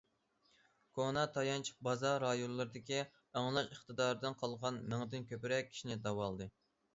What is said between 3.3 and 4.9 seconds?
ئاڭلاش ئىقتىدارىدىن قالغان